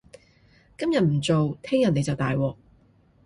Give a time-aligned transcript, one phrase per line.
[0.79, 2.55] 今日唔做，聽日你就大鑊